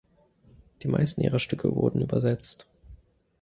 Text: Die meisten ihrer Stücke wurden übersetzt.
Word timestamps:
Die 0.81 0.87
meisten 0.87 1.21
ihrer 1.21 1.37
Stücke 1.37 1.75
wurden 1.75 2.01
übersetzt. 2.01 2.65